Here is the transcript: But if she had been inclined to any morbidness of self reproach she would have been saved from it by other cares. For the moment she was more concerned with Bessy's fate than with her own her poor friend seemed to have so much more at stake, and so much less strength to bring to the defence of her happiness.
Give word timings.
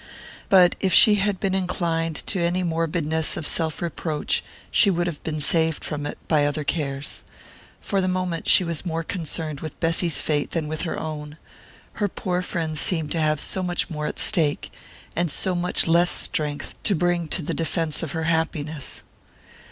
But 0.49 0.75
if 0.79 0.91
she 0.91 1.13
had 1.21 1.39
been 1.39 1.53
inclined 1.53 2.15
to 2.25 2.39
any 2.39 2.63
morbidness 2.63 3.37
of 3.37 3.45
self 3.45 3.83
reproach 3.83 4.43
she 4.71 4.89
would 4.89 5.05
have 5.05 5.21
been 5.21 5.39
saved 5.39 5.85
from 5.85 6.07
it 6.07 6.17
by 6.27 6.43
other 6.47 6.63
cares. 6.63 7.21
For 7.81 8.01
the 8.01 8.07
moment 8.07 8.47
she 8.49 8.63
was 8.63 8.83
more 8.83 9.03
concerned 9.03 9.59
with 9.59 9.79
Bessy's 9.79 10.19
fate 10.19 10.49
than 10.53 10.67
with 10.67 10.81
her 10.89 10.99
own 10.99 11.37
her 12.01 12.07
poor 12.07 12.41
friend 12.41 12.79
seemed 12.79 13.11
to 13.11 13.21
have 13.21 13.39
so 13.39 13.61
much 13.61 13.91
more 13.91 14.07
at 14.07 14.17
stake, 14.17 14.71
and 15.15 15.29
so 15.29 15.53
much 15.53 15.85
less 15.85 16.09
strength 16.09 16.81
to 16.81 16.95
bring 16.95 17.27
to 17.27 17.43
the 17.43 17.53
defence 17.53 18.01
of 18.01 18.13
her 18.13 18.23
happiness. 18.23 19.03